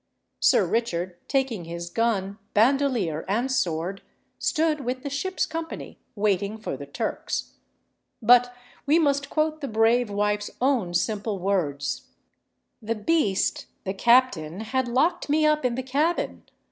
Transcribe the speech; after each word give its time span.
Sir 0.39 0.65
Richard, 0.65 1.17
taking 1.27 1.65
his 1.65 1.91
gun, 1.91 2.39
bandolier, 2.55 3.23
and 3.27 3.51
sword, 3.51 4.01
stood 4.39 4.79
with 4.81 5.03
the 5.03 5.11
ship's 5.11 5.45
company 5.45 5.99
waiting 6.15 6.57
for 6.57 6.75
the 6.75 6.87
Turks. 6.87 7.53
But 8.19 8.51
we 8.87 8.97
must 8.97 9.29
quote 9.29 9.61
the 9.61 9.67
brave 9.67 10.09
wife's 10.09 10.49
own 10.59 10.95
simple 10.95 11.37
words: 11.37 12.07
"The 12.81 12.95
beast 12.95 13.67
the 13.83 13.93
captain 13.93 14.61
had 14.61 14.87
locked 14.87 15.29
me 15.29 15.45
up 15.45 15.63
in 15.63 15.75
the 15.75 15.83
cabin. 15.83 16.45